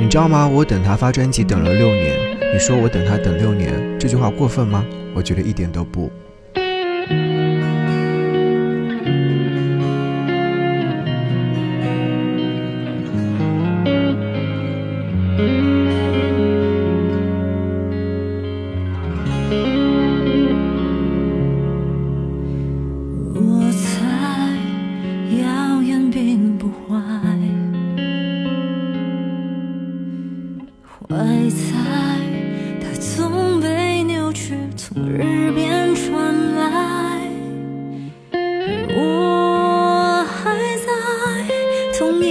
[0.00, 0.46] 你知道吗？
[0.46, 2.16] 我等他发专辑等了六年，
[2.54, 4.84] 你说我等他等六年，这句话过分吗？
[5.12, 6.08] 我觉得一点都不。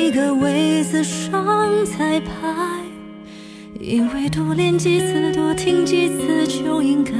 [0.07, 2.31] 一个位子上彩排
[3.77, 7.11] 以为多练几次多听几次就应该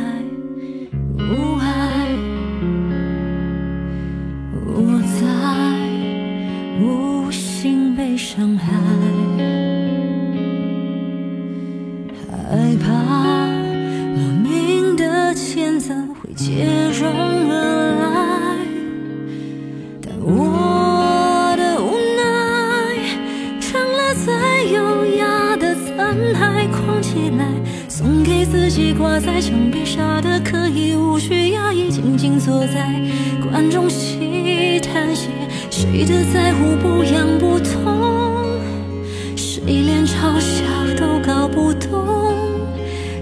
[35.97, 38.45] 谁的在乎不痒不痛？
[39.35, 40.63] 谁连嘲笑
[40.95, 41.89] 都搞不懂？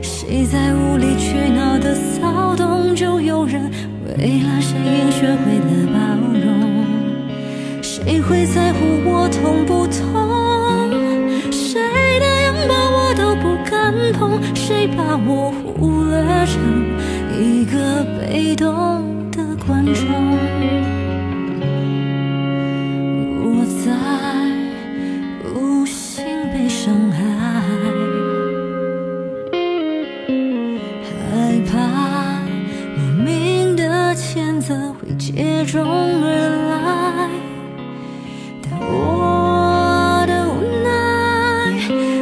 [0.02, 3.72] 谁在无理取闹的骚动，就有人
[4.06, 4.76] 为了谁
[5.10, 6.00] 学会了包
[6.38, 7.82] 容？
[7.82, 10.92] 谁会在乎我痛不痛？
[11.54, 11.80] 谁
[12.20, 13.94] 的拥抱我都不敢？
[14.12, 16.60] 碰谁把我忽略成
[17.40, 20.95] 一个被动的观众？
[35.36, 36.26] 接踵而
[36.70, 37.30] 来，
[38.62, 41.78] 但我的无奈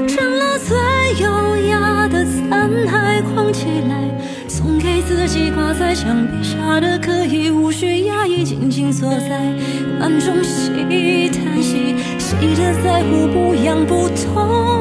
[0.08, 0.76] 成了最
[1.24, 1.30] 优
[1.68, 4.10] 雅的残骸，框起来，
[4.48, 9.54] 送给自己挂在墙壁，傻的可以无需压抑，静静坐在
[10.02, 14.73] 暗中细叹息，细的在乎，不痒不痛。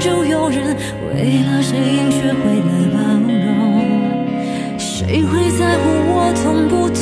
[0.00, 0.76] 就有人
[1.12, 1.76] 为了谁
[2.10, 3.28] 学会了包容？
[4.78, 6.96] 谁会在乎我痛不痛？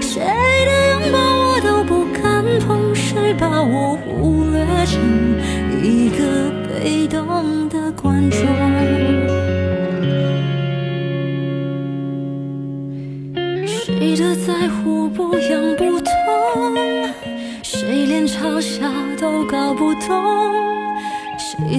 [0.00, 2.94] 谁的拥抱我都不敢碰？
[2.94, 5.00] 谁把我忽略成
[5.82, 6.20] 一个
[6.68, 8.38] 被动的观众？
[13.66, 16.10] 谁的在乎不痒不痛？
[17.62, 18.86] 谁连嘲笑
[19.18, 20.41] 都搞不懂？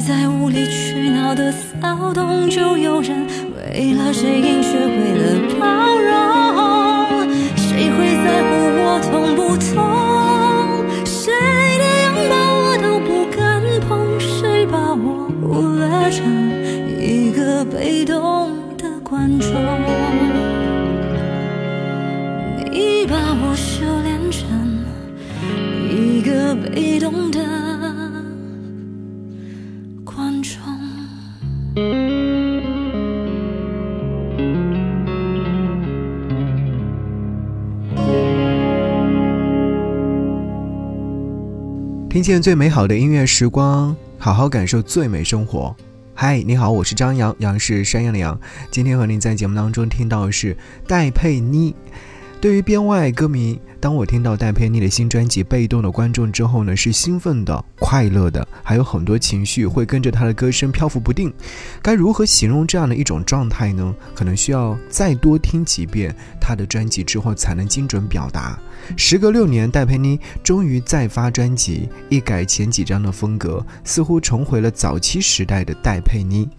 [0.05, 2.49] 在无理取闹的骚动？
[2.49, 3.25] 就有人
[3.55, 5.23] 为了谁学会了
[5.57, 6.11] 包容？
[7.55, 8.51] 谁会在乎
[8.83, 9.73] 我痛不痛？
[11.05, 11.31] 谁
[11.79, 14.19] 的拥抱我都不敢碰？
[14.19, 16.21] 谁把我污蔑成
[16.99, 19.47] 一个被动的观众，
[22.71, 24.43] 你把我修炼成
[25.89, 27.31] 一个被动
[42.23, 45.75] 听见最美好的音乐时光，好好感受最美生活。
[46.13, 48.39] 嗨，你好，我是张扬，杨是山羊的羊。
[48.71, 50.55] 今天和您在节目当中听到的是
[50.87, 51.75] 戴佩妮。
[52.43, 61.33] 对于编外歌迷，当我听到戴佩妮的新专辑《被动的观众》之后呢，是兴奋的、快乐的，还有很多情绪会跟着她的歌声漂浮不定。
[61.81, 63.95] 该如何形容这样的一种状态呢？
[64.13, 68.59] 可能需要再多听几遍她的专辑之后才能精准表达。
[68.97, 76.49] 时隔六年，戴佩妮终于再发专辑，一改前几张的风格，似乎重回了早期时代的戴佩妮，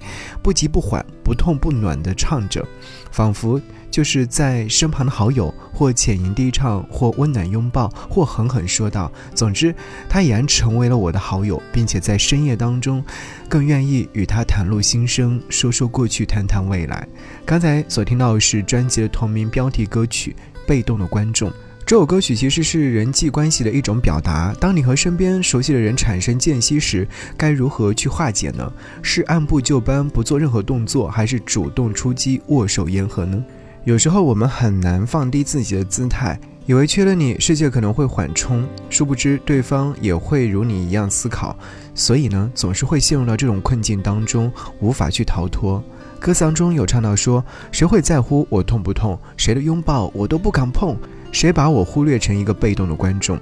[0.42, 2.66] 不急不缓、不痛不暖地唱着，
[3.10, 3.60] 仿佛。
[3.94, 9.08] 就是在身旁的好友，或浅吟低唱，或温暖拥抱，或狠狠说道。
[9.36, 9.72] 总之，
[10.08, 13.04] 他已然成为了我的好友，并且在深夜当中，
[13.48, 17.06] 更愿意与他袒露心声，说说过去，谈谈未来。
[17.46, 20.34] 刚才所听到的是专辑的同名标题歌曲
[20.66, 21.48] 《被动的观众》。
[21.86, 24.52] 这首歌曲其实是人际关系的一种表达。
[24.58, 27.06] 当你和身边熟悉的人产生间隙时，
[27.36, 28.72] 该如何去化解呢？
[29.02, 33.40] 是按部就班，不做任何动作，还是主动出击，握手言和呢？
[33.84, 41.54] 有时候我们很难放低自己的姿态，以为缺了你，世界可能会缓冲，殊不知对方也会如你一样思考，
[41.94, 44.50] 所以呢，总是会陷入到这种困境当中，
[44.80, 45.84] 无法去逃脱。
[46.18, 49.18] 歌词当中有唱到说：“谁会在乎我痛不痛？
[49.36, 50.96] 谁的拥抱我都不敢碰，
[51.30, 53.38] 谁把我忽略成一个被动的观众？”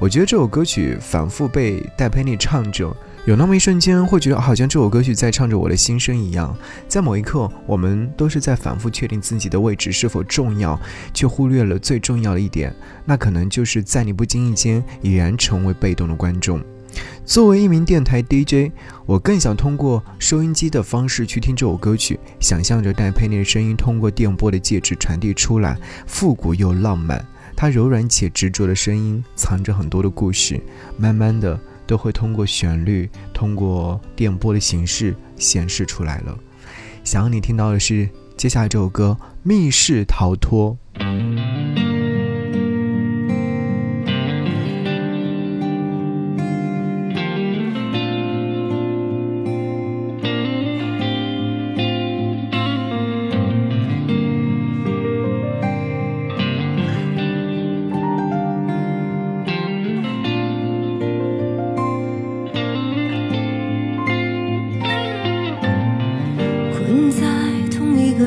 [0.00, 2.96] 我觉得这首歌曲反复被戴佩妮唱着，
[3.28, 6.56] 有那么一瞬间会觉得好像这首歌曲在唱着我的心声一样。
[6.88, 10.80] 在某一刻，我们都是在反复确定自己的位置是否重要，
[11.12, 16.58] 却忽略了最重要的一点，那可能就是在你不经意间已然成为被动的观众。
[17.22, 18.72] 作为一名电台 DJ，
[19.04, 25.76] 我更想通过收音机的方式去听这首歌曲，想象着戴佩妮的声音通过电波的介质传递出来，
[26.06, 27.22] 复古又浪漫。
[27.54, 30.58] 它柔软且执着的声音，藏着很多的故事，
[30.96, 36.38] 慢慢的都会通过旋律，通过电波的形式显示出来了。
[37.02, 40.76] 想要你听到的是接下来这首歌《密室逃脱》。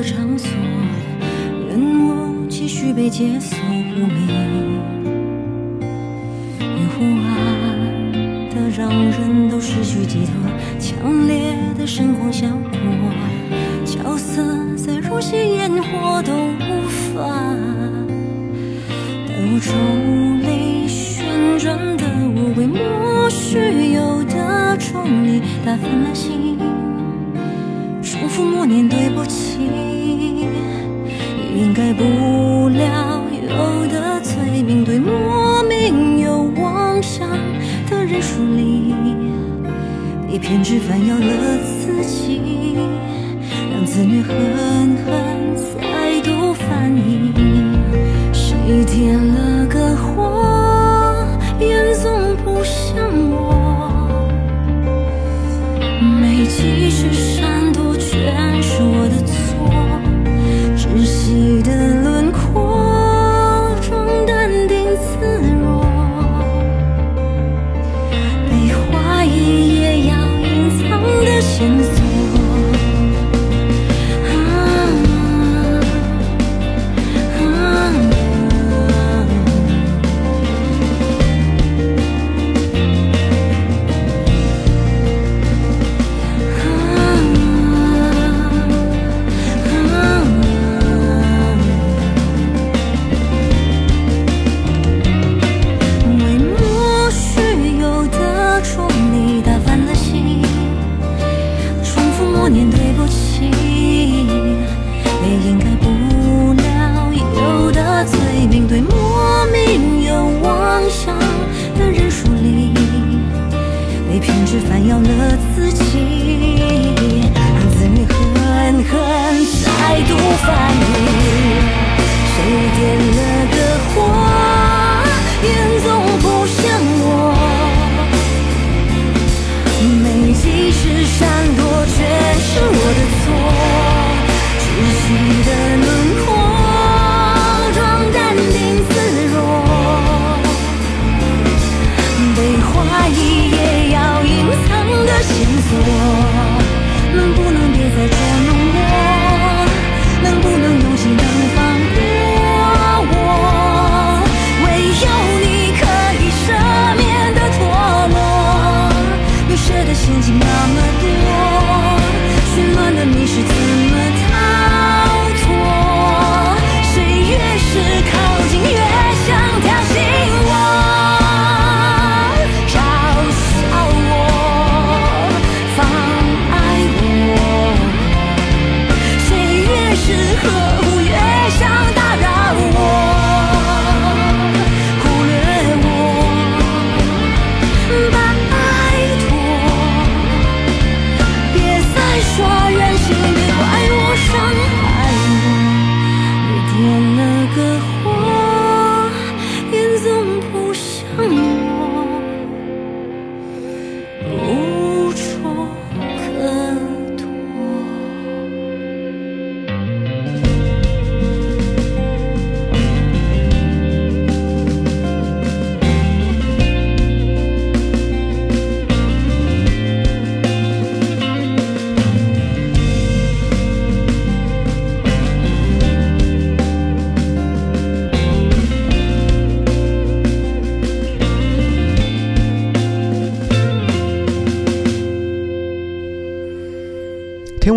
[0.02, 0.50] 场所，
[1.68, 4.26] 任我继续被解锁无名，
[6.58, 10.32] 烟火暗的让人都失去寄托，
[10.80, 12.78] 强烈的声光效果，
[13.84, 14.42] 角色
[14.76, 16.82] 在如戏烟火都无
[17.14, 17.22] 法
[19.28, 19.72] 带我抽
[20.44, 21.24] 离旋
[21.58, 22.04] 转的
[22.34, 26.58] 无规莫须有的重力，打翻了心，
[28.02, 29.91] 重复默念对不起。
[31.82, 37.28] 改不了有的罪名，对莫名有妄想
[37.90, 38.94] 的人树立，
[40.30, 42.76] 被偏执反咬了自己，
[43.72, 44.32] 让自虐狠
[45.04, 47.34] 狠再度反应。
[48.32, 49.51] 谁点了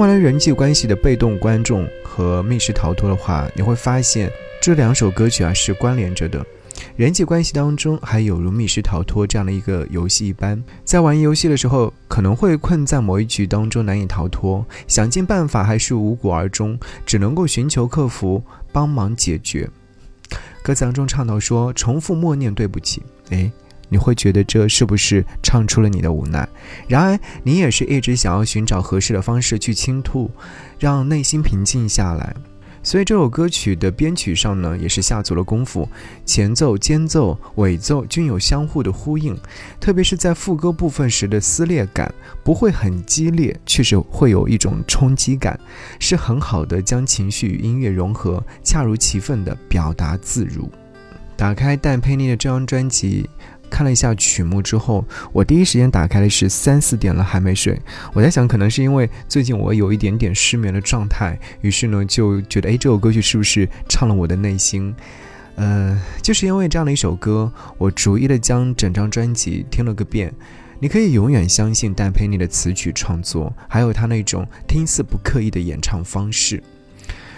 [0.05, 4.31] 听完了人际关系的被动观众和密室逃脱的话，你会发现
[4.61, 6.45] 这两首歌曲啊是关联着的。
[6.95, 19.67] 人际关系当中，还有如密室逃脱这样的一个游戏一般，在玩游戏的时候，可能会困在某一局当中难以逃脱，想尽办法还是无果而终，只能够寻求客服帮忙解决。
[20.61, 23.51] 歌词当中唱到说：“重复默念对不起。”诶，
[23.95, 26.45] 你会觉得这是不是唱出了你的无奈？
[26.85, 30.29] 然而，你也是一直想要寻找合适的方式去倾吐，
[30.77, 32.35] 让内心平静下来。
[32.83, 35.87] 所以这首歌曲的编曲上呢，也是下足了功夫，
[36.25, 39.33] 前奏、间奏、尾奏均有相互的呼应，
[39.79, 45.57] 特别是在副歌部分时的撕裂感不会很激烈，却是会有一种冲击感，
[46.01, 50.69] 是很好的将情绪与音乐融合，恰如其分的表达自如。
[51.37, 53.29] 打开戴佩妮的这张专辑。
[53.69, 57.79] 看了一下曲目之后，我第一时间打开的是三四点了还没睡。
[58.13, 64.95] 我在想，可能是因为最近我有一点点失眠的状态，于是呢就觉得，哎，这首歌曲是不是唱了我的内心？
[65.55, 70.33] 呃，就是因为这样的一首歌，我逐一的将整张专辑听了个遍。
[70.77, 76.61] 你可以永远相信戴佩妮的词曲创作，还有她那种听似不刻意的演唱方式。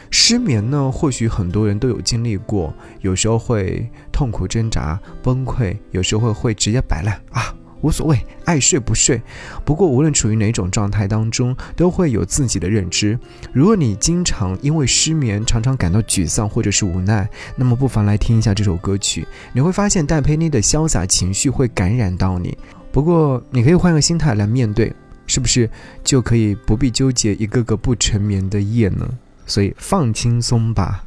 [0.10, 9.22] 失眠呢，或许很多人都有经历过，有时候会痛苦挣扎、崩溃，有时候会直接摆烂啊，无所谓，爱睡不睡。
[9.64, 13.20] 不过无论处于哪种状态当中，都会有自己的认知。
[13.54, 22.58] 如果你经常因为失眠，常常感到沮丧或者是无奈，那么不妨来听一下这首歌曲，你会发现戴佩妮的潇洒情绪会感染到你。
[22.92, 24.92] 不过你可以换个心态来面对，
[25.28, 25.70] 是不是
[26.04, 29.08] 就可以不必纠结一个个不成眠的夜呢？
[29.48, 31.04] 所以放轻松吧。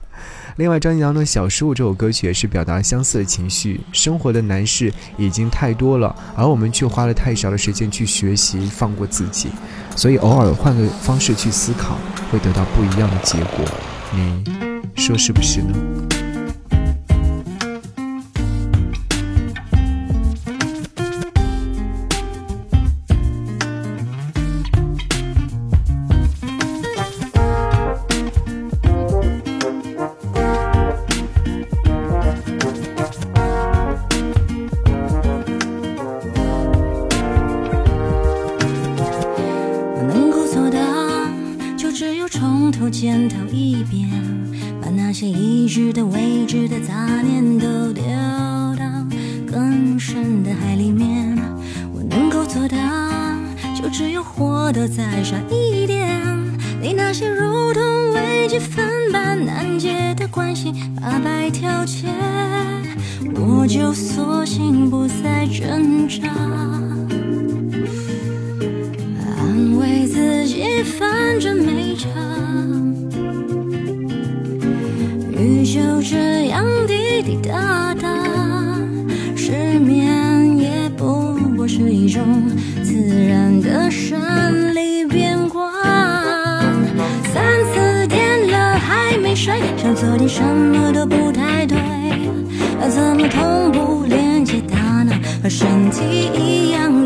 [0.57, 3.81] 另外，专辑当中《小失误》这首歌曲也是表达相似的情绪。
[3.93, 9.49] 生活的难事已经太多了，而我们却花了太少的时间去学习放过自己。
[9.97, 11.97] 所以，偶尔换个方式去思考，
[12.31, 13.65] 会得到不一样的结果。
[14.13, 14.45] 你
[14.97, 16.20] 说是不是呢？
[43.00, 44.11] 检讨一遍，
[44.83, 48.04] 把那些已知的未知的杂念都丢
[48.76, 48.85] 到
[49.50, 51.35] 更深的海里面。
[51.95, 52.76] 我能够做到，
[53.75, 56.23] 就只有活得再傻一点。
[56.78, 62.07] 你那些如同微积分般难解的关系，八百条街，
[63.35, 66.28] 我就索性不再挣扎，
[69.38, 72.11] 安慰自己，反正没差。
[77.23, 78.09] 滴答答，
[79.37, 82.23] 失眠也不过是一种
[82.83, 82.95] 自
[83.27, 85.71] 然的生理变化。
[87.33, 91.77] 三四点了还没睡，想昨天什么都不太对，
[92.81, 97.00] 要怎么同步连接大脑和身体一样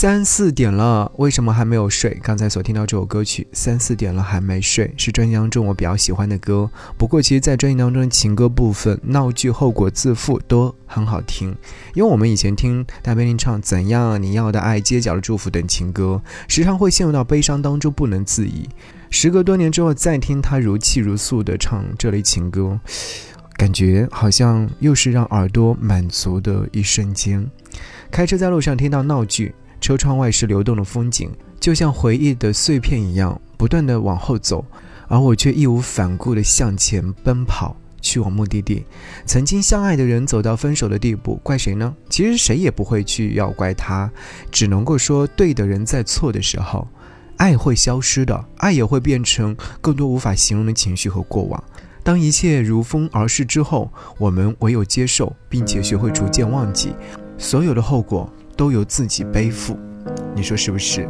[0.00, 2.18] 三四点了，为什么还没有睡？
[2.22, 6.70] 刚才所听到这首歌曲《三四点了还没睡》是专辑当中我比较喜欢的歌。
[6.96, 11.54] 不过，其实，在专辑当中的情歌部分，闹剧、后果自负都很好听。
[11.92, 18.70] 因为我们以前听戴佩妮唱《怎样你要的爱》《街角的祝福》等情歌，时常会陷入到悲伤当中不能自已。
[19.10, 22.80] 时隔多年之后，再听她如泣如诉地唱这类情歌，
[23.58, 27.46] 感觉好像又是让耳朵满足的一瞬间。
[28.10, 29.54] 开车在路上听到闹剧。
[29.80, 34.64] 车窗外是流动的风景，就像回忆的碎片一样，不断的往后走，
[35.08, 38.84] 而我却义无反顾地向前奔跑，去往目的地。
[39.26, 41.94] 曾经相爱的人走到分手的地步，怪谁呢？
[42.08, 44.10] 其实谁也不会去要怪他，
[44.50, 46.86] 只能够说对的人在错的时候，
[47.36, 51.62] 爱会消失的，爱也会变成更多无法形容的情绪和过往。
[52.02, 56.94] 当一切如风而逝之后，我们唯有接受，并且学会逐渐忘记，
[57.36, 58.30] 所有的后果。
[58.60, 59.74] 都由自己背负，
[60.36, 61.08] 你说是不是？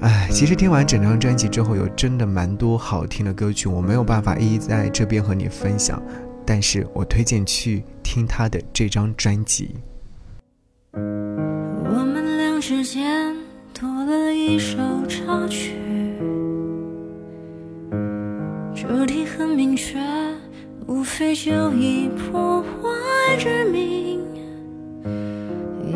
[0.00, 6.02] 哎，其实听完整张专辑之后，有真的蛮多好听的歌曲，我没有办法一一在这边和你分享，
[6.44, 9.76] 但是我推荐去听他的这张专辑。
[10.92, 13.34] 我们俩之间
[13.72, 14.76] 多了一首
[15.08, 15.72] 插曲，
[18.74, 19.98] 主题很明确，
[20.86, 22.68] 无非就以破坏
[23.38, 24.18] 之名。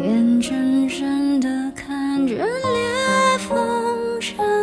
[0.01, 4.62] 眼睁睁地看着裂缝成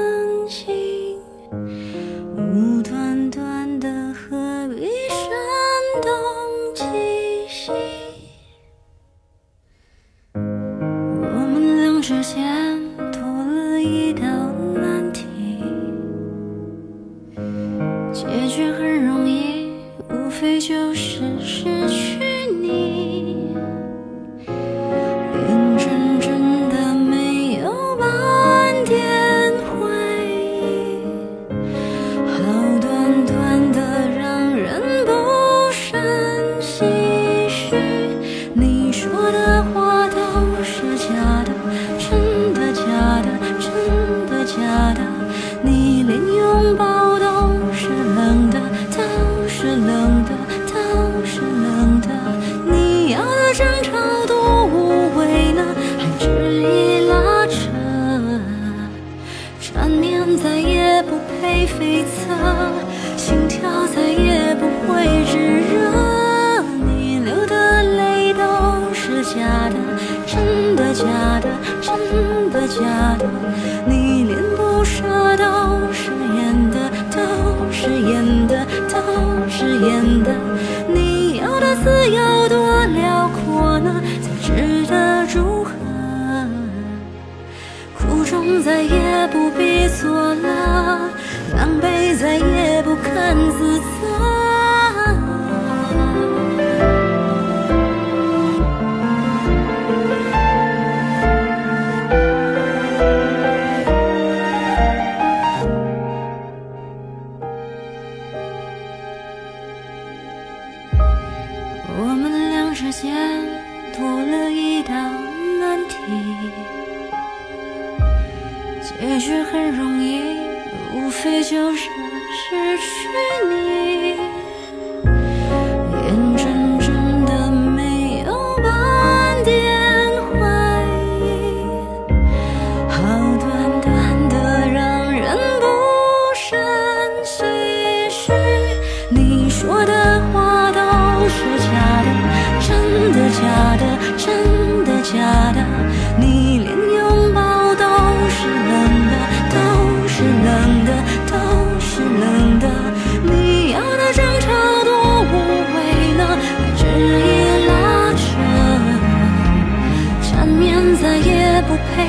[88.64, 91.10] 再也不必做了。
[91.56, 94.49] 狼狈再也不肯自责。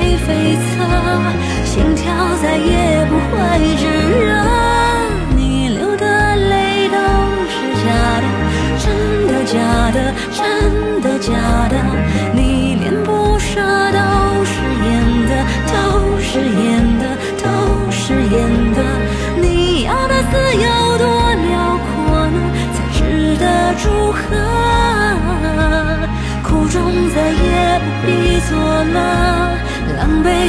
[0.01, 0.65] 你飞测
[1.63, 2.11] 心跳
[2.41, 3.37] 再也不会
[3.77, 3.85] 炙
[4.25, 4.33] 热。
[5.35, 6.97] 你流的泪都
[7.47, 7.85] 是假
[8.19, 8.25] 的
[8.83, 8.83] 真
[9.27, 11.31] 的假的真的假
[11.69, 12.30] 的。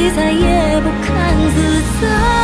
[0.02, 1.14] 你再也不肯
[1.54, 2.41] 自责